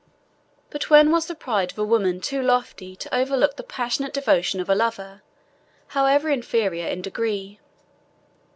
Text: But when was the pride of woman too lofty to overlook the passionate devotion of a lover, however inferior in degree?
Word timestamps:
But 0.71 0.89
when 0.89 1.11
was 1.11 1.27
the 1.27 1.35
pride 1.35 1.71
of 1.71 1.77
woman 1.87 2.21
too 2.21 2.41
lofty 2.41 2.95
to 2.95 3.15
overlook 3.15 3.55
the 3.55 3.61
passionate 3.61 4.13
devotion 4.13 4.59
of 4.59 4.67
a 4.67 4.73
lover, 4.73 5.21
however 5.89 6.27
inferior 6.29 6.87
in 6.87 7.03
degree? 7.03 7.59